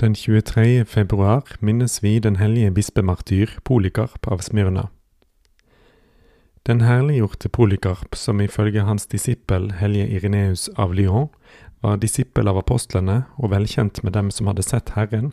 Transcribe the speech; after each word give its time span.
Den 0.00 0.14
23. 0.14 0.84
februar 0.84 1.42
minnes 1.60 2.02
vi 2.02 2.18
den 2.18 2.36
hellige 2.36 2.70
bispemartyr 2.70 3.46
Polikarp 3.64 4.26
av 4.28 4.38
Smyrna. 4.38 4.88
Den 6.66 6.80
herliggjorte 6.80 7.48
Polikarp, 7.48 8.14
som 8.14 8.40
ifølge 8.40 8.84
hans 8.84 9.06
disippel 9.06 9.70
hellige 9.72 10.08
Ireneus 10.18 10.68
av 10.76 10.92
Lyon 10.94 11.30
var 11.80 11.96
disippel 11.96 12.44
av 12.48 12.60
apostlene 12.60 13.22
og 13.40 13.54
velkjent 13.54 14.02
med 14.04 14.12
dem 14.12 14.28
som 14.30 14.52
hadde 14.52 14.66
sett 14.68 14.92
Herren, 14.98 15.32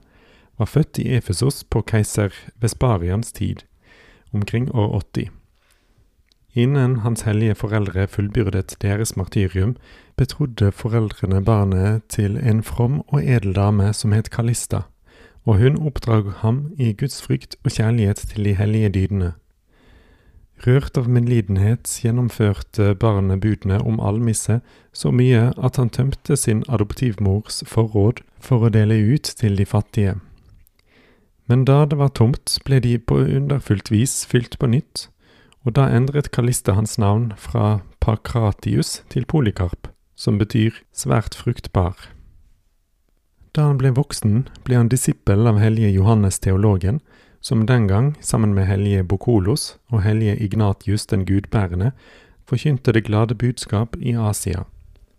var 0.56 0.72
født 0.72 1.00
i 1.04 1.10
Efesos 1.18 1.66
på 1.68 1.84
keiser 1.84 2.32
Vesparians 2.56 3.36
tid, 3.36 3.66
omkring 4.32 4.72
år 4.72 4.96
80. 4.96 5.43
Innen 6.54 7.00
hans 7.02 7.22
hellige 7.26 7.56
foreldre 7.56 8.08
fullbyrdet 8.08 8.76
deres 8.82 9.16
martyrium, 9.18 9.76
betrodde 10.18 10.72
foreldrene 10.72 11.44
barnet 11.44 12.04
til 12.10 12.38
en 12.38 12.64
from 12.64 13.02
og 13.08 13.24
edel 13.26 13.56
dame 13.56 13.94
som 13.94 14.12
het 14.14 14.30
Kalista, 14.30 14.82
og 15.46 15.58
hun 15.58 15.80
oppdrag 15.82 16.30
ham 16.44 16.72
i 16.78 16.94
Guds 16.94 17.22
frykt 17.22 17.56
og 17.66 17.72
kjærlighet 17.72 18.16
til 18.16 18.46
de 18.46 18.54
hellige 18.56 18.90
dydene. 18.90 19.32
Rørt 20.64 20.98
av 20.98 21.10
medlidenhet 21.10 21.90
gjennomførte 22.00 22.94
barnet 22.96 23.42
budene 23.42 23.82
om 23.82 23.98
almisse 24.00 24.62
så 24.94 25.12
mye 25.12 25.50
at 25.58 25.80
han 25.82 25.90
tømte 25.90 26.38
sin 26.40 26.62
adoptivmors 26.70 27.64
forråd 27.68 28.22
for 28.40 28.64
å 28.64 28.72
dele 28.72 28.96
ut 28.96 29.34
til 29.42 29.58
de 29.58 29.66
fattige. 29.66 30.14
Men 31.52 31.66
da 31.68 31.82
det 31.90 31.98
var 32.00 32.14
tomt, 32.16 32.60
ble 32.64 32.80
de 32.80 32.96
på 32.96 33.18
underfullt 33.26 33.92
vis 33.92 34.22
fylt 34.30 34.56
på 34.62 34.70
nytt, 34.72 35.10
og 35.64 35.76
da 35.78 35.88
endret 35.96 36.32
Kalista 36.36 36.76
hans 36.76 36.98
navn 37.00 37.32
fra 37.40 37.82
Pakratius 38.04 39.02
til 39.10 39.26
Polikarp, 39.26 39.88
som 40.16 40.38
betyr 40.38 40.76
svært 40.92 41.36
fruktbar. 41.40 41.96
Da 43.54 43.70
han 43.70 43.78
ble 43.78 43.94
voksen, 43.94 44.48
ble 44.66 44.80
han 44.80 44.90
disippel 44.90 45.48
av 45.48 45.60
hellige 45.62 45.94
Johannes 45.94 46.40
teologen, 46.42 47.00
som 47.44 47.66
den 47.68 47.88
gang, 47.88 48.14
sammen 48.20 48.54
med 48.56 48.66
hellige 48.66 49.04
Bokolos 49.04 49.78
og 49.92 50.04
hellige 50.04 50.38
Ignatius 50.42 51.06
den 51.06 51.26
gudbærende, 51.26 51.92
forkynte 52.48 52.94
det 52.96 53.06
glade 53.06 53.36
budskap 53.36 53.96
i 54.00 54.16
Asia. 54.16 54.64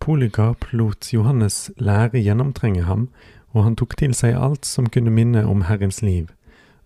Polikarp 0.00 0.66
lot 0.72 1.12
Johannes 1.12 1.70
lære 1.76 2.20
gjennomtrenge 2.20 2.84
ham, 2.84 3.08
og 3.52 3.64
han 3.64 3.76
tok 3.76 3.96
til 3.96 4.14
seg 4.16 4.34
alt 4.36 4.66
som 4.66 4.90
kunne 4.90 5.12
minne 5.14 5.44
om 5.46 5.62
Herrens 5.68 6.02
liv, 6.02 6.26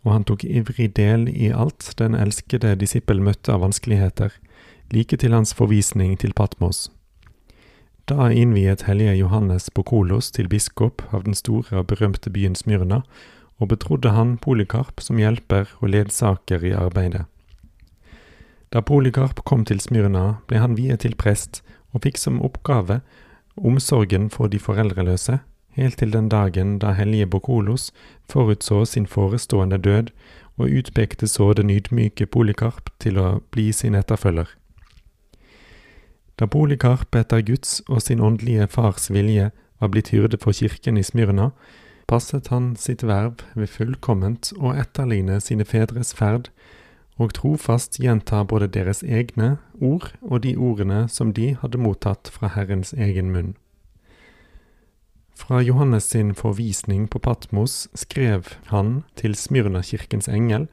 og 0.05 0.13
han 0.13 0.25
tok 0.25 0.45
ivrig 0.45 0.93
del 0.97 1.29
i 1.29 1.51
alt 1.53 1.93
den 1.99 2.15
elskede 2.15 2.75
disippel 2.79 3.21
møtte 3.21 3.53
av 3.55 3.65
vanskeligheter, 3.65 4.33
like 4.95 5.17
til 5.17 5.35
hans 5.35 5.55
forvisning 5.55 6.17
til 6.19 6.33
Patmos. 6.33 6.89
Da 8.09 8.31
innviet 8.33 8.87
hellige 8.89 9.19
Johannes 9.19 9.69
Bokolos 9.75 10.31
til 10.33 10.49
biskop 10.49 11.03
av 11.13 11.27
den 11.27 11.35
store 11.37 11.83
og 11.83 11.91
berømte 11.91 12.31
byen 12.33 12.55
Smyrna, 12.57 13.03
og 13.59 13.69
betrodde 13.69 14.15
han 14.15 14.39
Polikarp 14.39 15.03
som 15.03 15.19
hjelper 15.19 15.69
og 15.81 15.91
ledsaker 15.93 16.65
i 16.65 16.73
arbeidet. 16.73 17.27
Da 18.73 18.81
Polikarp 18.81 19.43
kom 19.45 19.65
til 19.65 19.81
Smyrna, 19.81 20.39
ble 20.47 20.63
han 20.63 20.77
viet 20.79 21.03
til 21.05 21.17
prest 21.17 21.63
og 21.93 22.05
fikk 22.05 22.21
som 22.21 22.41
oppgave 22.45 23.01
omsorgen 23.57 24.29
for 24.31 24.49
de 24.49 24.61
foreldreløse, 24.63 25.41
helt 25.79 25.99
til 25.99 26.13
den 26.13 26.29
dagen 26.29 26.79
da 26.83 26.93
hellige 26.99 27.27
Bokolos 27.27 27.93
forutså 28.31 28.85
sin 28.85 29.07
forestående 29.07 29.79
død 29.79 30.11
og 30.59 30.71
utpekte 30.71 31.27
så 31.27 31.53
den 31.53 31.71
ydmyke 31.71 32.27
Polikarp 32.27 32.91
til 33.01 33.19
å 33.19 33.39
bli 33.55 33.71
sin 33.73 33.95
etterfølger. 33.95 34.51
Da 36.39 36.47
Polikarp 36.47 37.15
etter 37.15 37.43
Guds 37.43 37.81
og 37.89 38.03
sin 38.03 38.21
åndelige 38.21 38.67
fars 38.71 39.11
vilje 39.11 39.51
var 39.81 39.91
blitt 39.95 40.11
hyrde 40.15 40.39
for 40.43 40.53
kirken 40.53 40.99
i 40.99 41.03
Smyrna, 41.03 41.51
passet 42.09 42.49
han 42.49 42.75
sitt 42.77 43.03
verv 43.07 43.43
ved 43.55 43.71
fullkomment 43.71 44.53
å 44.59 44.75
etterligne 44.75 45.41
sine 45.41 45.67
fedres 45.67 46.15
ferd, 46.15 46.51
og 47.19 47.35
trofast 47.35 47.99
gjenta 47.99 48.45
både 48.47 48.69
deres 48.71 49.03
egne 49.03 49.57
ord 49.83 50.13
og 50.23 50.43
de 50.47 50.55
ordene 50.57 51.07
som 51.11 51.33
de 51.35 51.57
hadde 51.63 51.81
mottatt 51.83 52.31
fra 52.31 52.51
Herrens 52.55 52.95
egen 52.95 53.33
munn. 53.35 53.57
Fra 55.39 55.61
Johannes 55.63 56.05
sin 56.05 56.35
forvisning 56.35 57.09
på 57.09 57.19
Patmos 57.19 57.89
skrev 57.95 58.49
han 58.67 59.05
til 59.17 59.37
Smyrna-kirkens 59.39 60.27
engel 60.29 60.67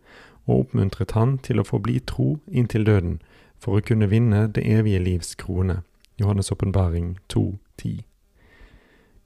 og 0.47 0.63
oppmuntret 0.63 1.13
han 1.13 1.35
til 1.45 1.61
å 1.61 1.65
forbli 1.67 1.99
tro 2.09 2.39
inntil 2.49 2.87
døden, 2.87 3.19
for 3.61 3.77
å 3.77 3.85
kunne 3.85 4.09
vinne 4.09 4.47
det 4.49 4.65
evige 4.65 5.03
livs 5.05 5.35
krone. 5.37 5.83
Johannes' 6.17 6.49
åpenbaring 6.51 7.19
2.10. 7.29 8.01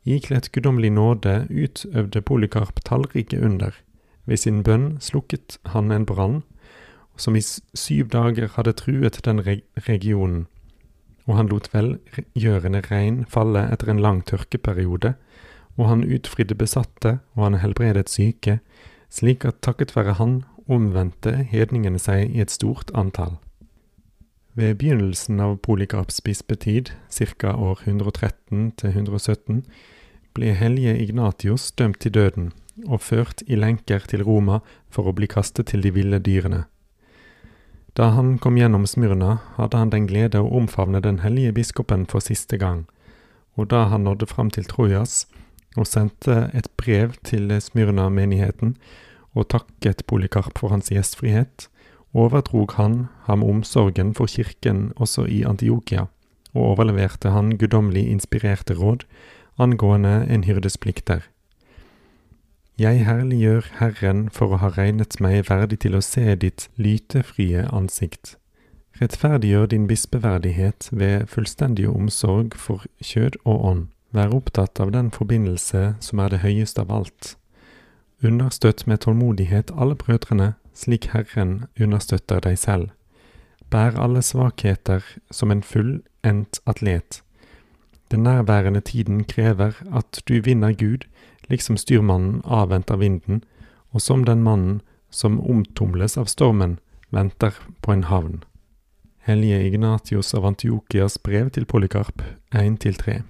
Ikledt 0.04 0.52
guddommelig 0.52 0.92
nåde 0.92 1.48
utøvde 1.50 2.22
Polikarp 2.22 2.84
tallrike 2.84 3.40
under. 3.40 3.72
Ved 4.28 4.44
sin 4.44 4.60
bønn 4.64 4.98
slukket 5.00 5.58
han 5.72 5.92
en 5.96 6.06
brann 6.06 6.42
som 7.16 7.40
i 7.40 7.42
syv 7.74 8.12
dager 8.12 8.52
hadde 8.60 8.76
truet 8.76 9.24
den 9.24 9.40
regionen, 9.88 10.48
og 11.30 11.38
han 11.38 11.50
lot 11.52 11.70
velgjørende 11.74 12.82
regn 12.90 13.24
falle 13.30 13.68
etter 13.70 13.92
en 13.94 14.02
lang 14.02 14.24
tørkeperiode, 14.26 15.14
og 15.78 15.86
han 15.88 16.02
utfridde 16.04 16.58
besatte, 16.58 17.20
og 17.38 17.46
han 17.46 17.60
helbredet 17.62 18.10
syke, 18.10 18.58
slik 19.14 19.46
at 19.46 19.62
takket 19.62 19.94
være 19.96 20.18
han 20.18 20.42
omvendte 20.70 21.36
hedningene 21.52 22.02
seg 22.02 22.34
i 22.34 22.42
et 22.42 22.54
stort 22.54 22.90
antall. 22.98 23.38
Ved 24.58 24.80
begynnelsen 24.82 25.40
av 25.40 25.60
Polikarps 25.64 26.20
bispetid, 26.26 26.92
ca. 27.14 27.54
år 27.54 27.86
113 27.86 28.74
til 28.82 28.90
117, 28.90 29.62
ble 30.34 30.56
hellige 30.58 30.98
Ignatius 30.98 31.70
dømt 31.72 32.02
til 32.04 32.14
døden 32.18 32.52
og 32.88 33.02
ført 33.04 33.44
i 33.48 33.58
lenker 33.60 34.04
til 34.10 34.24
Roma 34.24 34.60
for 34.92 35.10
å 35.10 35.16
bli 35.16 35.30
kastet 35.32 35.72
til 35.72 35.84
de 35.86 35.94
ville 35.96 36.20
dyrene. 36.24 36.66
Da 37.98 38.10
han 38.16 38.38
kom 38.38 38.58
gjennom 38.58 38.86
Smyrna, 38.88 39.40
hadde 39.56 39.78
han 39.78 39.90
den 39.90 40.08
glede 40.08 40.42
å 40.42 40.52
omfavne 40.62 41.02
den 41.02 41.20
hellige 41.24 41.56
biskopen 41.58 42.06
for 42.10 42.24
siste 42.24 42.58
gang, 42.58 42.86
og 43.58 43.72
da 43.74 43.88
han 43.92 44.06
nådde 44.08 44.30
fram 44.30 44.52
til 44.54 44.68
Trojas 44.70 45.26
og 45.78 45.88
sendte 45.88 46.50
et 46.54 46.70
brev 46.78 47.16
til 47.26 47.52
Smyrna-menigheten 47.62 48.76
og 49.38 49.50
takket 49.54 50.06
Polikarp 50.10 50.58
for 50.58 50.74
hans 50.74 50.90
gjestfrihet, 50.94 51.68
overdrog 52.14 52.74
han 52.78 53.08
ham 53.28 53.44
omsorgen 53.46 54.16
for 54.18 54.32
kirken 54.32 54.90
også 54.98 55.28
i 55.30 55.44
Antiokia, 55.46 56.08
og 56.54 56.74
overleverte 56.74 57.30
han 57.30 57.58
guddommelig 57.58 58.08
inspirerte 58.10 58.74
råd 58.74 59.06
angående 59.60 60.24
en 60.30 60.44
hyrdes 60.48 60.78
plikter. 60.78 61.28
Jeg 62.80 63.02
herliggjør 63.04 63.66
Herren 63.76 64.30
for 64.32 64.56
å 64.56 64.58
ha 64.62 64.70
regnet 64.72 65.18
meg 65.20 65.50
verdig 65.50 65.82
til 65.84 65.98
å 65.98 66.00
se 66.00 66.32
ditt 66.40 66.70
lytefrie 66.80 67.66
ansikt. 67.76 68.38
Rettferdiggjør 69.02 69.66
din 69.74 69.88
bispeverdighet 69.90 70.88
ved 70.96 71.28
fullstendig 71.28 71.90
omsorg 71.92 72.56
for 72.56 72.88
kjød 73.04 73.36
og 73.44 73.66
ånd. 73.72 73.84
Vær 74.16 74.32
opptatt 74.32 74.80
av 74.80 74.94
den 74.96 75.12
forbindelse 75.12 75.98
som 76.00 76.24
er 76.24 76.32
det 76.32 76.40
høyeste 76.40 76.88
av 76.88 76.96
alt. 77.02 77.34
Understøtt 78.24 78.88
med 78.88 79.04
tålmodighet 79.04 79.76
alle 79.76 80.00
brødrene, 80.00 80.54
slik 80.72 81.12
Herren 81.12 81.66
understøtter 81.76 82.40
deg 82.48 82.56
selv. 82.64 82.94
Bær 83.68 84.00
alle 84.00 84.24
svakheter 84.24 85.04
som 85.36 85.52
en 85.52 85.68
fullendt 85.68 86.64
atlet. 86.64 87.20
Den 88.12 88.24
nærværende 88.24 88.82
tiden 88.82 89.24
krever 89.24 89.72
at 89.96 90.22
du 90.28 90.42
vinner 90.42 90.74
Gud, 90.74 91.06
liksom 91.50 91.78
styrmannen 91.78 92.42
avventer 92.46 92.96
vinden, 92.96 93.44
og 93.92 94.02
som 94.02 94.24
den 94.24 94.44
mannen 94.44 94.82
som 95.10 95.40
omtumles 95.42 96.18
av 96.18 96.26
stormen, 96.26 96.80
venter 97.12 97.52
på 97.82 97.92
en 97.92 98.04
havn. 98.04 98.44
Hellige 99.20 99.68
Ignatius 99.68 100.34
av 100.34 100.46
Antiokias 100.46 101.18
brev 101.18 101.50
til 101.50 101.66
Polikarp 101.66 102.22
1-3 102.56 103.22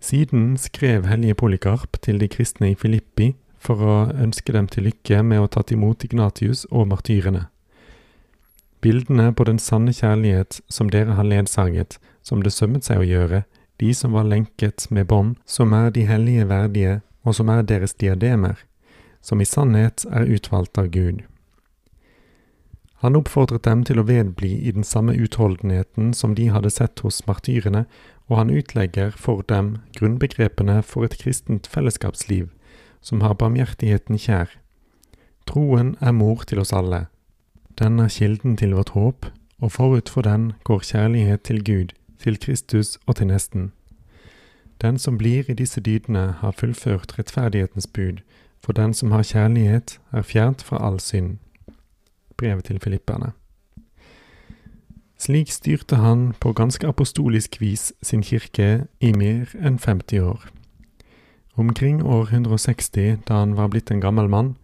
Siden 0.00 0.56
skrev 0.56 1.06
hellige 1.06 1.34
Polikarp 1.34 2.00
til 2.02 2.18
de 2.20 2.28
kristne 2.28 2.70
i 2.70 2.74
Filippi 2.74 3.34
for 3.58 3.80
å 3.80 3.94
ønske 4.10 4.52
dem 4.52 4.66
til 4.68 4.88
lykke 4.88 5.22
med 5.22 5.40
å 5.40 5.48
tatt 5.48 5.72
imot 5.72 6.04
Ignatius 6.04 6.66
og 6.70 6.88
martyrene. 6.90 7.46
Bildene 8.84 9.30
på 9.32 9.46
den 9.48 9.58
sanne 9.58 9.94
kjærlighet 9.96 10.60
som 10.68 10.90
dere 10.92 11.16
har 11.16 11.24
ledsaget, 11.24 11.96
som 12.24 12.42
det 12.42 12.54
sømmet 12.56 12.88
seg 12.88 13.02
å 13.02 13.06
gjøre, 13.06 13.44
de 13.82 13.92
som 13.94 14.14
var 14.16 14.24
lenket 14.24 14.86
med 14.90 15.06
bånd, 15.10 15.36
som 15.44 15.74
er 15.76 15.92
de 15.92 16.06
hellige 16.08 16.48
verdige, 16.48 17.00
og 17.24 17.36
som 17.36 17.50
er 17.52 17.62
deres 17.68 17.94
diademer, 18.00 18.58
som 19.20 19.40
i 19.40 19.48
sannhet 19.48 20.04
er 20.10 20.28
utvalgt 20.28 20.78
av 20.80 20.90
Gud. 20.94 21.22
Han 23.04 23.18
oppfordret 23.18 23.66
dem 23.66 23.82
til 23.84 24.00
å 24.00 24.06
vedbli 24.08 24.54
i 24.64 24.72
den 24.72 24.86
samme 24.88 25.12
utholdenheten 25.12 26.14
som 26.16 26.32
de 26.38 26.48
hadde 26.48 26.70
sett 26.72 27.02
hos 27.04 27.20
martyrene, 27.28 27.84
og 28.32 28.38
han 28.40 28.52
utlegger 28.52 29.12
for 29.20 29.44
dem 29.48 29.74
grunnbegrepene 29.98 30.78
for 30.82 31.04
et 31.04 31.18
kristent 31.20 31.68
fellesskapsliv, 31.68 32.48
som 33.04 33.20
har 33.20 33.36
barmhjertigheten 33.36 34.16
kjær. 34.16 34.54
Troen 35.44 35.92
er 36.00 36.16
mor 36.16 36.46
til 36.48 36.62
oss 36.62 36.72
alle. 36.72 37.06
Den 37.76 38.00
er 38.00 38.08
kilden 38.08 38.56
til 38.56 38.72
vårt 38.72 38.94
håp, 38.96 39.28
og 39.60 39.72
forut 39.76 40.08
for 40.08 40.24
den 40.24 40.54
går 40.64 40.80
kjærlighet 40.88 41.44
til 41.44 41.60
Gud, 41.64 41.92
til 42.18 42.38
Kristus 42.40 42.98
og 43.06 43.16
til 43.16 43.26
nesten. 43.26 43.72
Den 44.82 44.98
som 44.98 45.18
blir 45.18 45.44
i 45.48 45.54
disse 45.54 45.80
dydene, 45.80 46.34
har 46.40 46.50
fullført 46.58 47.18
rettferdighetens 47.18 47.86
bud, 47.86 48.20
for 48.64 48.72
den 48.72 48.94
som 48.94 49.10
har 49.10 49.22
kjærlighet, 49.22 50.00
er 50.12 50.22
fjernt 50.22 50.62
fra 50.62 50.86
all 50.86 51.00
synd. 51.00 51.38
Brevet 52.36 52.64
til 52.64 52.80
filipperne. 52.80 53.32
Slik 55.18 55.50
styrte 55.52 55.96
han 55.96 56.34
på 56.40 56.52
ganske 56.52 56.86
apostolisk 56.86 57.60
vis 57.60 57.92
sin 58.02 58.22
kirke 58.22 58.86
i 59.00 59.12
mer 59.12 59.54
enn 59.54 59.78
50 59.78 60.18
år. 60.20 60.48
Omkring 61.56 62.02
år 62.02 62.28
160, 62.32 63.18
da 63.28 63.34
han 63.34 63.56
var 63.56 63.68
blitt 63.68 63.90
en 63.90 64.00
gammel 64.00 64.28
mann, 64.28 64.56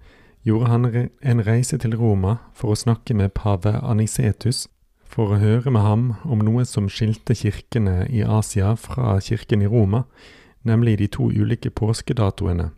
gjorde 0.42 0.66
han 0.66 1.08
en 1.22 1.46
reise 1.46 1.78
til 1.78 1.96
Roma 1.96 2.36
for 2.54 2.72
å 2.74 2.78
snakke 2.78 3.14
med 3.14 3.32
pave 3.32 3.76
Anisetus, 3.78 4.66
for 5.10 5.34
å 5.34 5.40
høre 5.42 5.72
med 5.74 5.82
ham 5.82 6.04
om 6.22 6.42
noe 6.46 6.62
som 6.68 6.88
skilte 6.92 7.34
kirkene 7.34 8.04
i 8.06 8.22
Asia 8.22 8.76
fra 8.78 9.16
kirken 9.24 9.64
i 9.64 9.70
Roma, 9.70 10.04
nemlig 10.62 10.98
de 11.00 11.08
to 11.10 11.30
ulike 11.30 11.72
påskedatoene, 11.74 12.70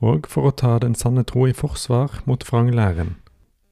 og 0.00 0.26
for 0.32 0.48
å 0.48 0.54
ta 0.56 0.78
den 0.82 0.96
sanne 0.96 1.26
tro 1.28 1.46
i 1.46 1.56
forsvar 1.56 2.22
mot 2.26 2.44
vranglæren. 2.48 3.14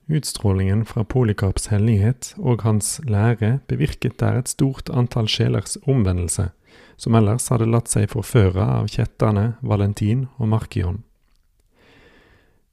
Utstrålingen 0.09 0.87
fra 0.89 1.05
Polikarps 1.05 1.69
hellighet 1.69 2.31
og 2.39 2.63
hans 2.65 2.97
lære 3.05 3.59
bevirket 3.69 4.17
der 4.23 4.39
et 4.41 4.49
stort 4.49 4.89
antall 4.89 5.29
sjelers 5.29 5.77
omvendelse, 5.85 6.49
som 6.97 7.19
ellers 7.19 7.51
hadde 7.53 7.69
latt 7.69 7.93
seg 7.93 8.09
forføre 8.15 8.65
av 8.79 8.89
kjetterne 8.93 9.59
Valentin 9.61 10.27
og 10.39 10.49
Markion. 10.55 11.03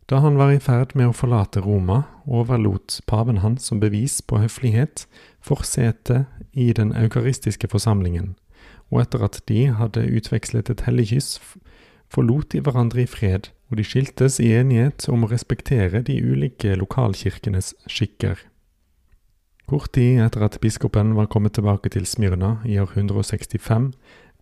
Da 0.05 0.19
han 0.21 0.37
var 0.37 0.51
i 0.53 0.61
ferd 0.61 0.91
med 0.93 1.09
å 1.09 1.15
forlate 1.17 1.63
Roma, 1.65 2.03
overlot 2.29 2.99
paven 3.09 3.39
hans 3.41 3.65
som 3.65 3.79
bevis 3.81 4.19
på 4.21 4.37
høflighet 4.37 5.07
forsetet 5.41 6.27
i 6.53 6.71
den 6.77 6.91
eukaristiske 6.93 7.69
forsamlingen, 7.71 8.35
og 8.93 9.01
etter 9.01 9.25
at 9.25 9.39
de 9.49 9.63
hadde 9.73 10.05
utvekslet 10.05 10.69
et 10.69 10.83
hellig 10.85 11.07
kyss, 11.09 11.31
forlot 12.13 12.51
de 12.53 12.61
hverandre 12.61 13.01
i 13.01 13.09
fred, 13.09 13.49
og 13.71 13.79
de 13.79 13.87
skiltes 13.87 14.37
i 14.37 14.51
enighet 14.53 15.07
om 15.09 15.25
å 15.25 15.31
respektere 15.31 16.03
de 16.05 16.19
ulike 16.21 16.77
lokalkirkenes 16.77 17.73
skikker. 17.89 18.37
Kort 19.65 19.95
tid 19.97 20.21
etter 20.21 20.45
at 20.45 20.59
biskopen 20.61 21.15
var 21.17 21.31
kommet 21.33 21.57
tilbake 21.57 21.89
til 21.89 22.05
Smyrna 22.05 22.59
i 22.69 22.77
år 22.77 22.93
165, 22.93 23.89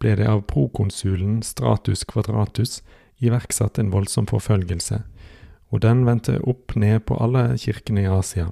ble 0.04 0.19
det 0.19 0.27
av 0.27 0.44
prokonsulen 0.51 1.39
Stratus 1.48 2.04
Quadratus 2.04 2.81
iverksatt 3.24 3.80
en 3.80 3.94
voldsom 3.94 4.27
forfølgelse 4.27 5.00
og 5.74 5.81
den 5.81 6.04
vendte 6.06 6.38
opp 6.46 6.75
ned 6.78 7.08
på 7.10 7.18
alle 7.18 7.56
kirkene 7.58 8.06
i 8.06 8.12
Asia. 8.12 8.52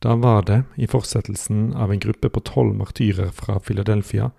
Da 0.00 0.16
var 0.16 0.44
det, 0.48 0.62
i 0.76 0.88
fortsettelsen 0.88 1.74
av 1.76 1.92
en 1.92 2.00
gruppe 2.00 2.30
på 2.32 2.40
tolv 2.40 2.76
martyrer 2.76 3.32
fra 3.36 3.58
Philadelphia, 3.60 4.30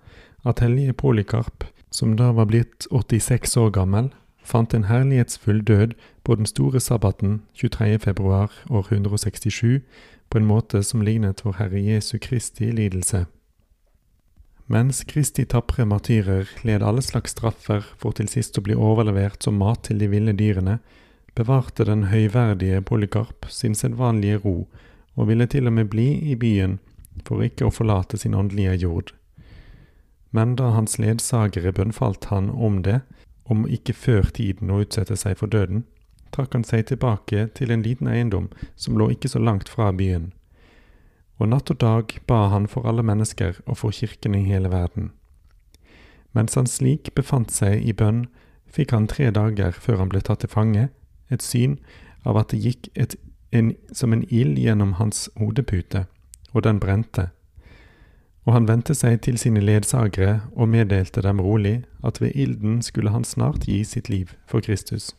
at 0.45 0.62
hellige 0.63 0.94
Polikarp, 0.97 1.65
som 1.94 2.15
da 2.18 2.31
var 2.33 2.50
blitt 2.50 2.88
86 2.89 3.57
år 3.62 3.71
gammel, 3.77 4.12
fant 4.47 4.74
en 4.74 4.88
herlighetsfull 4.88 5.62
død 5.65 5.94
på 6.24 6.35
den 6.39 6.50
store 6.50 6.79
sabbaten 6.79 7.41
23. 7.53 7.97
februar 8.00 8.53
år 8.69 8.88
167 8.89 9.81
på 10.30 10.38
en 10.38 10.47
måte 10.47 10.83
som 10.83 11.01
lignet 11.01 11.44
vår 11.45 11.57
Herre 11.59 11.81
Jesu 11.81 12.18
Kristi 12.19 12.71
lidelse. 12.71 13.25
Mens 14.68 15.03
Kristi 15.07 15.45
tapre 15.47 15.85
martyrer 15.88 16.50
led 16.68 16.83
alle 16.83 17.01
slags 17.01 17.31
straffer 17.35 17.85
for 18.00 18.15
til 18.15 18.27
sist 18.31 18.57
å 18.59 18.63
bli 18.63 18.75
overlevert 18.75 19.44
som 19.44 19.59
mat 19.59 19.85
til 19.88 20.01
de 20.01 20.09
ville 20.12 20.35
dyrene, 20.35 20.80
bevarte 21.37 21.85
den 21.85 22.07
høyverdige 22.11 22.81
Polikarp 22.81 23.45
sin 23.53 23.75
sedvanlige 23.77 24.41
ro, 24.43 24.67
og 25.15 25.29
ville 25.29 25.45
til 25.49 25.69
og 25.69 25.73
med 25.73 25.89
bli 25.93 26.09
i 26.31 26.35
byen 26.35 26.79
for 27.25 27.41
ikke 27.45 27.67
å 27.67 27.73
forlate 27.73 28.17
sin 28.17 28.35
åndelige 28.37 28.75
jord. 28.83 29.13
Men 30.31 30.55
da 30.59 30.71
hans 30.75 30.97
ledsagere 31.01 31.73
bønnfalt 31.73 32.29
han 32.31 32.49
om 32.49 32.81
det, 32.85 33.01
om 33.45 33.65
ikke 33.65 33.95
før 33.95 34.27
tiden 34.33 34.71
å 34.71 34.81
utsette 34.83 35.15
seg 35.17 35.37
for 35.39 35.49
døden, 35.49 35.85
trakk 36.35 36.53
han 36.53 36.65
seg 36.67 36.89
tilbake 36.89 37.47
til 37.57 37.71
en 37.71 37.85
liten 37.85 38.09
eiendom 38.11 38.49
som 38.75 38.97
lå 38.99 39.09
ikke 39.13 39.31
så 39.31 39.39
langt 39.39 39.69
fra 39.71 39.91
byen. 39.95 40.33
Og 41.39 41.49
natt 41.53 41.71
og 41.71 41.79
dag 41.81 42.17
ba 42.27 42.47
han 42.51 42.67
for 42.67 42.89
alle 42.89 43.05
mennesker 43.05 43.61
og 43.65 43.79
for 43.83 43.95
kirken 43.95 44.35
i 44.35 44.43
hele 44.49 44.69
verden. 44.73 45.11
Mens 46.35 46.57
han 46.59 46.67
slik 46.67 47.13
befant 47.15 47.53
seg 47.53 47.81
i 47.81 47.93
bønn, 47.93 48.25
fikk 48.67 48.91
han 48.91 49.07
tre 49.07 49.29
dager 49.31 49.71
før 49.71 50.03
han 50.03 50.11
ble 50.11 50.21
tatt 50.21 50.43
til 50.43 50.51
fange, 50.51 50.89
et 51.29 51.44
syn 51.44 51.77
av 52.25 52.38
at 52.38 52.51
det 52.51 52.62
gikk 52.63 52.89
et, 52.95 53.15
en, 53.51 53.74
som 53.91 54.13
en 54.13 54.25
ild 54.29 54.59
gjennom 54.59 54.95
hans 55.01 55.29
hodepute, 55.39 56.06
og 56.53 56.63
den 56.63 56.79
brente. 56.79 57.29
Og 58.47 58.53
han 58.56 58.68
vendte 58.68 58.95
seg 58.95 59.19
til 59.25 59.38
sine 59.39 59.59
ledsagere 59.59 60.41
og 60.56 60.71
meddelte 60.71 61.21
dem 61.24 61.41
rolig 61.44 61.81
at 62.03 62.21
ved 62.24 62.35
ilden 62.35 62.81
skulle 62.81 63.12
han 63.12 63.27
snart 63.27 63.68
gi 63.68 63.83
sitt 63.83 64.09
liv 64.09 64.31
for 64.47 64.63
Kristus. 64.63 65.12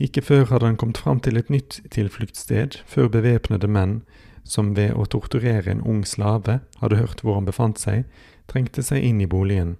Ikke 0.00 0.22
før 0.24 0.44
hadde 0.48 0.66
han 0.66 0.76
kommet 0.80 0.98
fram 0.98 1.20
til 1.20 1.36
et 1.36 1.50
nytt 1.52 1.80
tilfluktssted, 1.92 2.80
før 2.86 3.08
bevæpnede 3.08 3.68
menn, 3.68 4.00
som 4.44 4.72
ved 4.76 4.94
å 4.96 5.04
torturere 5.04 5.68
en 5.68 5.82
ung 5.84 6.04
slave 6.08 6.60
hadde 6.80 6.96
hørt 6.96 7.20
hvor 7.20 7.36
han 7.36 7.48
befant 7.48 7.80
seg, 7.80 8.06
trengte 8.48 8.82
seg 8.82 9.04
inn 9.04 9.20
i 9.20 9.28
boligen. 9.28 9.76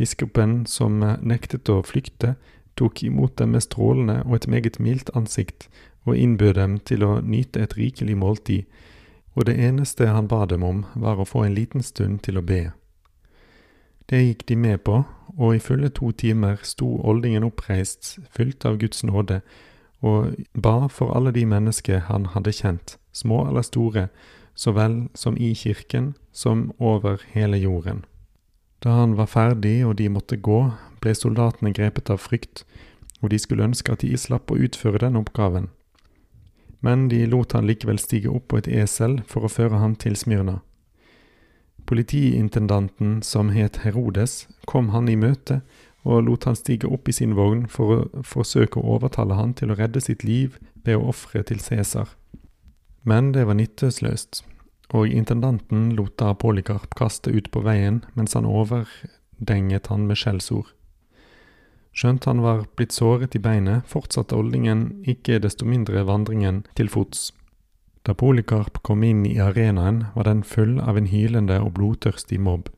Biskopen, 0.00 0.62
som 0.66 1.00
nektet 1.00 1.68
å 1.68 1.82
flykte, 1.84 2.36
tok 2.78 3.02
imot 3.02 3.36
dem 3.38 3.52
med 3.56 3.66
strålende 3.66 4.22
og 4.24 4.38
et 4.38 4.48
meget 4.48 4.78
mildt 4.80 5.10
ansikt, 5.18 5.68
og 6.06 6.16
innbød 6.16 6.54
dem 6.54 6.78
til 6.78 7.04
å 7.04 7.18
nyte 7.20 7.62
et 7.62 7.76
rikelig 7.76 8.16
måltid, 8.16 8.64
og 9.34 9.46
det 9.46 9.58
eneste 9.58 10.08
han 10.08 10.28
ba 10.28 10.46
dem 10.46 10.64
om, 10.66 10.84
var 10.94 11.20
å 11.20 11.26
få 11.28 11.44
en 11.46 11.54
liten 11.54 11.84
stund 11.84 12.22
til 12.26 12.40
å 12.40 12.42
be. 12.42 12.70
Det 14.08 14.22
gikk 14.24 14.46
de 14.48 14.56
med 14.56 14.80
på, 14.88 15.02
og 15.36 15.54
i 15.54 15.62
fulle 15.62 15.90
to 15.94 16.10
timer 16.16 16.58
sto 16.64 16.88
oldingen 17.04 17.44
oppreist, 17.46 18.16
fylt 18.34 18.64
av 18.66 18.78
Guds 18.80 19.04
nåde, 19.04 19.42
og 20.00 20.34
ba 20.54 20.88
for 20.88 21.12
alle 21.14 21.34
de 21.34 21.44
mennesker 21.46 22.06
han 22.08 22.30
hadde 22.32 22.54
kjent, 22.56 22.96
små 23.12 23.44
eller 23.48 23.66
store, 23.66 24.08
så 24.58 24.72
vel 24.74 25.06
som 25.14 25.36
i 25.36 25.52
kirken 25.54 26.14
som 26.32 26.72
over 26.78 27.22
hele 27.34 27.58
jorden. 27.58 28.04
Da 28.82 28.96
han 29.00 29.16
var 29.18 29.30
ferdig 29.30 29.84
og 29.86 29.98
de 29.98 30.08
måtte 30.08 30.38
gå, 30.38 30.70
ble 31.02 31.14
soldatene 31.14 31.72
grepet 31.76 32.10
av 32.10 32.22
frykt, 32.22 32.64
og 33.22 33.30
de 33.32 33.38
skulle 33.38 33.66
ønske 33.66 33.92
at 33.92 34.04
de 34.04 34.16
slapp 34.16 34.50
å 34.50 34.58
utføre 34.58 35.02
den 35.02 35.18
oppgaven. 35.18 35.68
Men 36.80 37.08
de 37.10 37.24
lot 37.26 37.52
han 37.56 37.66
likevel 37.66 37.98
stige 37.98 38.30
opp 38.30 38.48
på 38.52 38.60
et 38.60 38.70
esel 38.70 39.20
for 39.26 39.44
å 39.44 39.50
føre 39.50 39.82
ham 39.82 39.96
til 39.98 40.14
Smyrna. 40.16 40.60
Politiintendanten, 41.88 43.22
som 43.22 43.50
het 43.50 43.80
Herodes, 43.82 44.46
kom 44.66 44.90
han 44.94 45.08
i 45.08 45.16
møte 45.16 45.62
og 46.08 46.24
lot 46.24 46.46
han 46.48 46.56
stige 46.56 46.88
opp 46.88 47.08
i 47.08 47.14
sin 47.16 47.34
vogn 47.36 47.66
for 47.70 47.94
å 47.94 48.22
forsøke 48.24 48.80
å 48.80 48.94
overtale 48.96 49.36
han 49.38 49.54
til 49.58 49.72
å 49.72 49.78
redde 49.78 50.00
sitt 50.04 50.24
liv 50.24 50.56
ved 50.84 50.96
å 50.96 51.10
ofre 51.12 51.42
til 51.48 51.60
Cæsar. 51.60 52.14
Men 53.02 53.32
det 53.32 53.46
var 53.48 53.58
nytteløst, 53.58 54.42
og 54.94 55.12
intendanten 55.12 55.90
lot 55.96 56.16
da 56.20 56.32
Polikarp 56.32 56.94
kaste 56.96 57.32
ut 57.34 57.50
på 57.52 57.62
veien 57.64 58.02
mens 58.16 58.36
han 58.38 58.48
overdenget 58.48 59.90
han 59.92 60.06
med 60.08 60.20
skjellsord. 60.20 60.72
Skjønt 61.92 62.28
han 62.28 62.42
var 62.44 62.66
blitt 62.76 62.94
såret 62.94 63.34
i 63.34 63.40
beinet, 63.42 63.86
fortsatte 63.88 64.36
oldingen 64.36 65.02
ikke 65.08 65.40
desto 65.42 65.66
mindre 65.66 66.04
vandringen 66.06 66.62
til 66.78 66.90
fots. 66.92 67.32
Da 68.06 68.14
Polikarp 68.14 68.82
kom 68.86 69.02
inn 69.04 69.24
i 69.26 69.38
arenaen, 69.42 70.06
var 70.14 70.28
den 70.28 70.44
full 70.46 70.78
av 70.80 70.96
en 70.96 71.08
hylende 71.10 71.58
og 71.60 71.74
blodtørstig 71.76 72.38
mobb. 72.40 72.70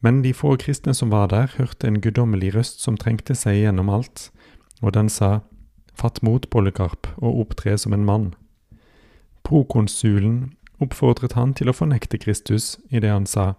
Men 0.00 0.22
de 0.22 0.34
få 0.34 0.56
kristne 0.60 0.94
som 0.94 1.10
var 1.10 1.30
der, 1.32 1.48
hørte 1.56 1.88
en 1.88 2.00
guddommelig 2.00 2.52
røst 2.54 2.82
som 2.82 2.98
trengte 2.98 3.34
seg 3.34 3.62
gjennom 3.62 3.88
alt, 3.90 4.28
og 4.82 4.94
den 4.98 5.08
sa, 5.08 5.40
Fatt 5.98 6.20
mot, 6.22 6.44
Polikarp, 6.50 7.08
og 7.18 7.40
opptre 7.42 7.72
som 7.78 7.92
en 7.92 8.04
mann. 8.06 8.28
Prokonsulen 9.42 10.52
oppfordret 10.78 11.34
han 11.34 11.56
til 11.58 11.72
å 11.72 11.74
fornekte 11.74 12.20
Kristus 12.22 12.76
idet 12.90 13.10
han 13.10 13.26
sa, 13.26 13.54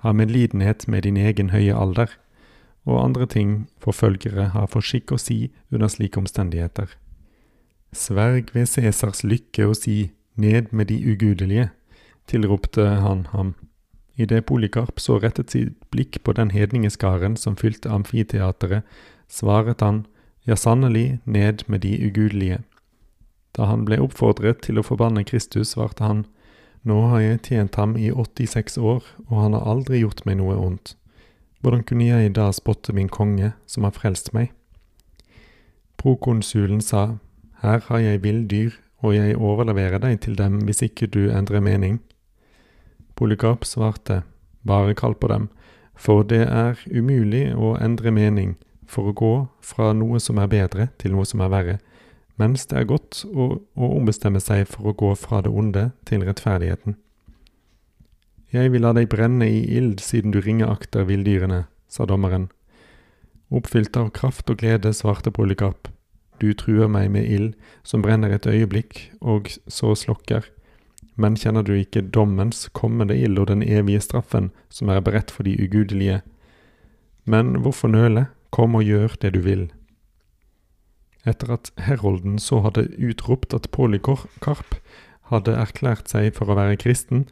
Ha 0.00 0.12
medlidenhet 0.12 0.86
med 0.88 1.04
din 1.04 1.16
egen 1.16 1.50
høye 1.50 1.74
alder 1.76 2.14
og 2.86 3.02
andre 3.02 3.26
ting 3.26 3.66
forfølgere 3.82 4.50
har 4.54 4.68
for 4.70 4.84
skikk 4.84 5.12
å 5.12 5.18
si 5.20 5.50
under 5.74 5.90
slike 5.90 6.20
omstendigheter. 6.20 6.88
Sverg 7.92 8.52
ved 8.54 8.66
Cæsars 8.70 9.24
lykke 9.24 9.66
og 9.66 9.76
si 9.76 10.12
ned 10.36 10.70
med 10.70 10.86
de 10.92 11.00
ugudelige, 11.12 11.70
tilropte 12.28 12.86
han 12.86 13.26
ham. 13.32 13.54
Idet 14.16 14.46
Polikarp 14.46 15.00
så 15.00 15.18
rettet 15.20 15.52
sitt 15.52 15.74
blikk 15.90 16.22
på 16.24 16.32
den 16.32 16.50
hedningeskaren 16.50 17.36
som 17.36 17.56
fylte 17.56 17.90
amfiteateret, 17.92 18.84
svaret 19.28 19.80
han, 19.80 20.06
ja 20.46 20.56
sannelig, 20.56 21.18
ned 21.24 21.66
med 21.66 21.82
de 21.82 21.96
ugudelige. 22.06 22.62
Da 23.56 23.66
han 23.66 23.84
ble 23.84 23.98
oppfordret 24.00 24.62
til 24.64 24.78
å 24.78 24.84
forbanne 24.86 25.24
Kristus, 25.24 25.74
svarte 25.74 26.04
han, 26.04 26.24
nå 26.86 27.00
har 27.10 27.20
jeg 27.20 27.42
tjent 27.48 27.74
ham 27.80 27.96
i 27.98 28.12
86 28.12 28.78
år, 28.78 29.02
og 29.26 29.36
han 29.42 29.56
har 29.56 29.66
aldri 29.66 30.04
gjort 30.04 30.22
meg 30.28 30.38
noe 30.38 30.54
ondt. 30.54 30.94
Hvordan 31.60 31.84
kunne 31.84 32.06
jeg 32.06 32.34
da 32.36 32.50
spotte 32.52 32.92
min 32.92 33.08
konge, 33.08 33.52
som 33.66 33.84
har 33.84 33.94
frelst 33.96 34.32
meg? 34.34 34.52
Prokonsulen 35.96 36.80
sa, 36.80 37.16
Her 37.62 37.80
har 37.88 37.98
jeg 37.98 38.22
villdyr, 38.22 38.70
og 38.98 39.14
jeg 39.14 39.36
overleverer 39.36 39.98
deg 39.98 40.20
til 40.20 40.36
dem 40.38 40.60
hvis 40.68 40.82
ikke 40.82 41.06
du 41.06 41.30
endrer 41.30 41.60
mening. 41.60 42.00
Polykarp 43.16 43.64
svarte, 43.64 44.22
Bare 44.66 44.94
kall 44.94 45.14
på 45.14 45.28
dem, 45.28 45.48
for 45.94 46.22
det 46.22 46.42
er 46.48 46.80
umulig 46.90 47.54
å 47.54 47.76
endre 47.80 48.10
mening 48.10 48.56
for 48.86 49.10
å 49.10 49.14
gå 49.16 49.34
fra 49.62 49.92
noe 49.94 50.20
som 50.20 50.38
er 50.42 50.50
bedre 50.50 50.88
til 50.98 51.14
noe 51.14 51.26
som 51.26 51.40
er 51.40 51.52
verre, 51.52 51.76
mens 52.36 52.66
det 52.66 52.80
er 52.80 52.88
godt 52.90 53.22
å, 53.30 53.48
å 53.62 53.90
ombestemme 53.96 54.42
seg 54.42 54.66
for 54.68 54.90
å 54.90 54.96
gå 54.96 55.14
fra 55.18 55.40
det 55.44 55.52
onde 55.54 55.90
til 56.04 56.26
rettferdigheten. 56.26 56.98
Jeg 58.56 58.70
vil 58.72 58.86
la 58.86 58.94
deg 58.96 59.10
brenne 59.12 59.44
i 59.52 59.58
ild 59.76 60.00
siden 60.00 60.32
du 60.32 60.38
ringeakter 60.40 61.04
villdyrene, 61.04 61.66
sa 61.92 62.06
dommeren. 62.08 62.46
Oppfylt 63.52 63.96
av 64.00 64.14
kraft 64.16 64.48
og 64.48 64.62
glede 64.62 64.94
svarte 64.96 65.28
Polykarp, 65.34 65.90
du 66.40 66.54
truer 66.56 66.88
meg 66.88 67.10
med 67.12 67.28
ild 67.28 67.50
som 67.84 68.00
brenner 68.04 68.32
et 68.32 68.48
øyeblikk 68.48 69.10
og 69.20 69.50
så 69.68 69.92
slokker, 69.98 70.46
men 71.20 71.36
kjenner 71.36 71.66
du 71.66 71.74
ikke 71.76 72.06
dommens 72.16 72.66
kommende 72.72 73.16
ild 73.16 73.36
og 73.42 73.50
den 73.52 73.64
evige 73.64 74.00
straffen 74.04 74.48
som 74.72 74.88
er 74.92 75.04
beredt 75.04 75.32
for 75.32 75.44
de 75.44 75.52
ugudelige? 75.60 76.22
Men 77.28 77.58
hvorfor 77.60 77.92
nøle, 77.92 78.28
kom 78.56 78.78
og 78.78 78.86
gjør 78.88 79.18
det 79.20 79.34
du 79.36 79.42
vil. 79.44 79.66
Etter 81.28 81.52
at 81.58 81.72
herolden 81.82 82.38
så 82.40 82.62
hadde 82.64 82.88
utropt 82.96 83.52
at 83.52 83.68
Polykarp 83.74 84.78
hadde 85.28 85.56
erklært 85.60 86.08
seg 86.08 86.32
for 86.36 86.48
å 86.48 86.56
være 86.56 86.78
kristen, 86.80 87.26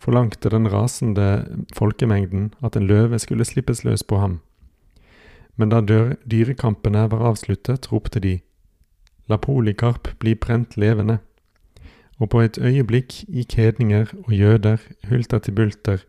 forlangte 0.00 0.50
den 0.52 0.68
rasende 0.70 1.46
folkemengden 1.74 2.52
at 2.64 2.76
en 2.76 2.86
løve 2.86 3.18
skulle 3.18 3.44
slippes 3.44 3.84
løs 3.84 4.02
på 4.02 4.18
ham. 4.18 4.40
Men 5.56 5.72
da 5.74 5.80
dyrekampene 5.82 7.08
var 7.10 7.24
avsluttet, 7.32 7.90
ropte 7.92 8.22
de, 8.22 8.38
La 9.28 9.36
Polikarp 9.36 10.08
bli 10.22 10.34
brent 10.34 10.76
levende. 10.80 11.18
Og 12.18 12.30
på 12.32 12.40
et 12.42 12.58
øyeblikk 12.58 13.24
gikk 13.28 13.58
hedninger 13.58 14.08
og 14.24 14.32
jøder 14.32 14.80
hulter 15.10 15.42
til 15.42 15.54
bulter 15.54 16.00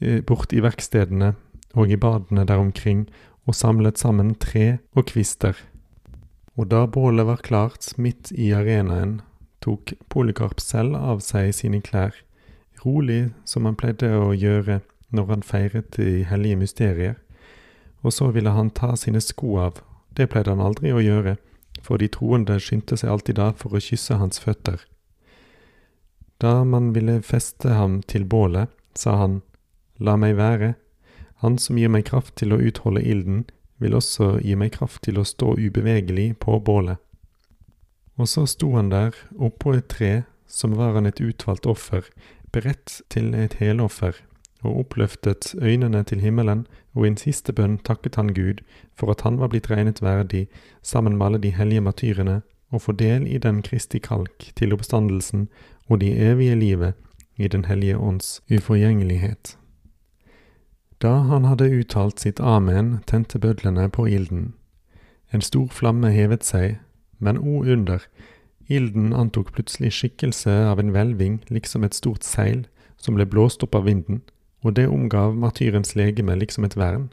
eh, 0.00 0.20
bort 0.20 0.52
i 0.52 0.60
verkstedene 0.64 1.34
og 1.76 1.92
i 1.92 1.96
badene 2.00 2.44
der 2.48 2.60
omkring 2.60 3.06
og 3.46 3.54
samlet 3.54 3.98
sammen 3.98 4.34
tre 4.34 4.78
og 4.96 5.06
kvister. 5.12 5.54
Og 6.56 6.70
da 6.72 6.86
bålet 6.86 7.26
var 7.28 7.44
klart 7.44 7.92
midt 8.00 8.32
i 8.32 8.50
arenaen, 8.56 9.20
tok 9.60 9.92
Polikarp 10.08 10.60
selv 10.60 10.96
av 10.96 11.20
seg 11.24 11.52
sine 11.54 11.82
klær, 11.84 12.16
rolig 12.84 13.30
som 13.44 13.64
han 13.68 13.78
pleide 13.78 14.10
å 14.18 14.32
gjøre 14.34 14.80
når 15.14 15.30
han 15.30 15.44
feiret 15.46 15.96
de 15.96 16.24
hellige 16.26 16.58
mysterier, 16.60 17.14
og 18.02 18.12
så 18.12 18.30
ville 18.34 18.52
han 18.54 18.70
ta 18.70 18.94
sine 18.96 19.20
sko 19.22 19.56
av, 19.62 19.80
det 20.16 20.28
pleide 20.32 20.54
han 20.54 20.64
aldri 20.64 20.92
å 20.92 21.02
gjøre, 21.02 21.36
for 21.82 22.00
de 22.00 22.08
troende 22.12 22.58
skyndte 22.62 22.98
seg 22.98 23.10
alltid 23.12 23.38
da 23.38 23.50
for 23.58 23.76
å 23.76 23.82
kysse 23.82 24.18
hans 24.20 24.40
føtter. 24.42 24.80
Da 26.42 26.64
man 26.64 26.92
ville 26.92 27.20
feste 27.24 27.76
ham 27.76 28.00
til 28.02 28.26
bålet, 28.28 28.68
sa 28.94 29.16
han, 29.22 29.40
La 29.98 30.16
meg 30.20 30.36
være, 30.36 30.74
han 31.40 31.56
som 31.60 31.78
gir 31.80 31.88
meg 31.88 32.04
kraft 32.08 32.34
til 32.36 32.52
å 32.52 32.60
utholde 32.60 33.00
ilden, 33.00 33.46
vil 33.80 33.96
også 33.96 34.38
gi 34.44 34.56
meg 34.56 34.74
kraft 34.76 35.02
til 35.04 35.20
å 35.20 35.24
stå 35.24 35.54
ubevegelig 35.56 36.34
på 36.40 36.58
bålet. 36.64 37.00
Og 38.16 38.28
så 38.28 38.46
sto 38.48 38.72
han 38.76 38.90
der, 38.92 39.16
oppå 39.36 39.74
et 39.76 39.88
tre, 39.92 40.24
som 40.46 40.76
var 40.76 40.94
han 40.96 41.08
et 41.08 41.20
utvalgt 41.20 41.68
offer, 41.68 42.04
beredt 42.56 43.02
til 43.12 43.34
et 43.36 43.58
heloffer, 43.60 44.16
og 44.64 44.80
oppløftet 44.80 45.54
øynene 45.60 46.02
til 46.08 46.20
himmelen, 46.24 46.66
og 46.94 47.04
i 47.04 47.12
en 47.12 47.20
siste 47.20 47.52
bønn 47.52 47.76
takket 47.84 48.16
han 48.16 48.32
Gud 48.34 48.62
for 48.96 49.12
at 49.12 49.26
han 49.26 49.38
var 49.40 49.52
blitt 49.52 49.68
regnet 49.70 50.00
verdig, 50.02 50.46
sammen 50.82 51.18
med 51.18 51.26
alle 51.26 51.42
de 51.44 51.52
hellige 51.52 51.84
martyrene, 51.84 52.40
og 52.72 52.82
få 52.82 52.92
del 52.92 53.26
i 53.28 53.38
den 53.38 53.62
Kristi 53.62 54.00
kalk 54.02 54.50
til 54.56 54.72
oppstandelsen 54.74 55.48
og 55.86 56.00
de 56.00 56.10
evige 56.16 56.56
livet 56.56 56.94
i 57.36 57.48
Den 57.48 57.64
hellige 57.64 57.98
ånds 57.98 58.40
uforgjengelighet. 58.50 59.58
Da 61.02 61.12
han 61.28 61.44
hadde 61.44 61.68
uttalt 61.68 62.20
sitt 62.20 62.40
amen, 62.40 63.02
tente 63.06 63.38
bødlene 63.38 63.90
på 63.92 64.06
ilden. 64.06 64.54
En 65.32 65.40
stor 65.40 65.68
flamme 65.68 66.10
hevet 66.10 66.44
seg, 66.44 66.78
men 67.18 67.38
o 67.38 67.60
under, 67.60 68.00
ilden 68.68 69.12
antok 69.12 69.52
plutselig 69.54 69.92
skikkelse 69.92 70.52
av 70.70 70.80
en 70.80 70.92
hvelving 70.94 71.40
liksom 71.52 71.84
et 71.86 71.94
stort 71.94 72.26
seil 72.26 72.64
som 72.96 73.14
ble 73.14 73.26
blåst 73.28 73.62
opp 73.62 73.76
av 73.78 73.86
vinden, 73.86 74.22
og 74.64 74.74
det 74.78 74.88
omgav 74.90 75.36
martyrens 75.36 75.94
legeme 75.94 76.34
liksom 76.36 76.66
et 76.66 76.76
vern. 76.76 77.10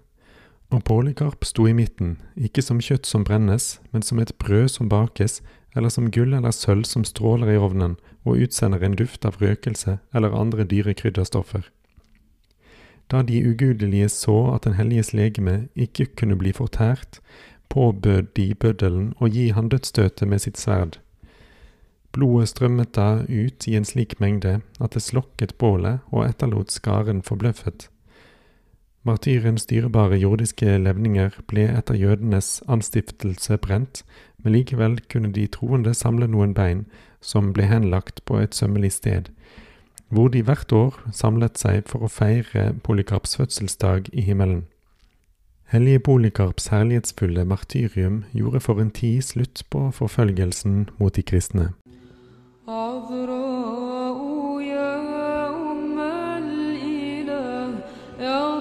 Og 0.74 0.81
Polykarp 0.88 1.45
sto 1.45 1.67
i 1.69 1.75
midten, 1.77 2.15
ikke 2.33 2.63
som 2.65 2.81
kjøtt 2.81 3.05
som 3.05 3.25
brennes, 3.27 3.77
men 3.91 4.01
som 4.01 4.19
et 4.19 4.33
brød 4.41 4.72
som 4.74 4.89
bakes, 4.89 5.41
eller 5.75 5.89
som 5.89 6.10
gull 6.12 6.33
eller 6.33 6.53
sølv 6.53 6.86
som 6.89 7.05
stråler 7.05 7.53
i 7.53 7.60
ovnen 7.62 7.95
og 8.24 8.41
utsender 8.45 8.83
en 8.86 8.98
duft 8.98 9.25
av 9.25 9.38
røkelse 9.41 9.98
eller 10.13 10.36
andre 10.38 10.65
dyre 10.69 10.93
krydderstoffer. 10.98 11.65
Da 13.12 13.22
de 13.22 13.41
ugudelige 13.45 14.10
så 14.10 14.53
at 14.55 14.63
Den 14.63 14.74
helliges 14.74 15.13
legeme 15.13 15.67
ikke 15.75 16.05
kunne 16.05 16.36
bli 16.36 16.53
fortært, 16.53 17.19
påbød 17.69 18.33
de 18.38 18.53
bøddelen 18.55 19.13
å 19.19 19.27
gi 19.27 19.50
han 19.50 19.69
dødsstøtet 19.69 20.27
med 20.27 20.41
sitt 20.41 20.57
sverd. 20.57 21.00
Blodet 22.13 22.51
strømmet 22.51 22.93
da 22.93 23.24
ut 23.25 23.65
i 23.67 23.74
en 23.75 23.86
slik 23.86 24.20
mengde 24.22 24.60
at 24.79 24.93
det 24.93 25.01
slokket 25.01 25.58
bålet 25.58 26.03
og 26.12 26.27
etterlot 26.27 26.72
skaren 26.72 27.24
forbløffet. 27.25 27.88
Martyrens 29.03 29.65
dyrebare 29.67 30.20
jordiske 30.22 30.77
levninger 30.79 31.34
ble 31.50 31.65
etter 31.74 31.98
jødenes 32.00 32.62
anstiftelse 32.72 33.58
brent, 33.58 34.03
men 34.38 34.55
likevel 34.55 35.00
kunne 35.12 35.34
de 35.36 35.48
troende 35.51 35.91
samle 35.98 36.29
noen 36.29 36.53
bein 36.55 36.86
som 37.20 37.51
ble 37.55 37.65
henlagt 37.67 38.24
på 38.29 38.39
et 38.39 38.55
sømmelig 38.55 38.93
sted, 39.00 39.27
hvor 40.08 40.29
de 40.29 40.43
hvert 40.46 40.72
år 40.72 41.01
samlet 41.12 41.58
seg 41.60 41.89
for 41.89 42.05
å 42.05 42.12
feire 42.12 42.70
Polikarps 42.86 43.36
fødselsdag 43.41 44.13
i 44.13 44.22
himmelen. 44.22 44.63
Hellige 45.74 46.00
Polikarps 46.05 46.70
herlighetsfulle 46.70 47.46
martyrium 47.50 48.24
gjorde 48.32 48.60
for 48.62 48.79
en 48.79 48.91
tid 48.93 49.24
slutt 49.25 49.63
på 49.74 49.88
forfølgelsen 49.91 50.86
mot 51.00 51.15
de 51.15 51.24
kristne. 51.25 51.72
عذراء 52.67 54.20
يا 54.62 55.50
أم 55.50 56.00
الإله 56.00 57.75
يا 58.20 58.60